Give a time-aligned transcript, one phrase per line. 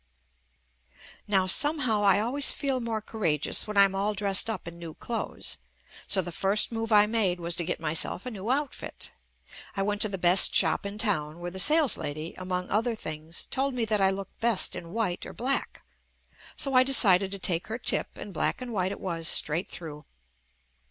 [1.27, 4.79] Now somehow I always feel more cour ageous when I am all dressed up in
[4.79, 5.59] new clothes,
[6.07, 9.11] so the first move I made was to get myself a new outfit.
[9.77, 13.75] I went to the best shop in town where the saleslady, among other things, told
[13.75, 15.83] me that I looked best in white or black,
[16.57, 19.67] so I de cided to take her tip and black and white it was straight
[19.67, 20.05] through.